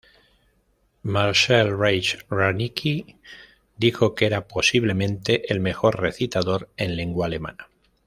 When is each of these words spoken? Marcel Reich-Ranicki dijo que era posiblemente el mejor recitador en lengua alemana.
Marcel 1.03 1.69
Reich-Ranicki 1.77 3.17
dijo 3.77 4.15
que 4.15 4.25
era 4.25 4.47
posiblemente 4.47 5.53
el 5.53 5.59
mejor 5.59 6.01
recitador 6.01 6.69
en 6.75 6.95
lengua 6.97 7.27
alemana. 7.27 7.67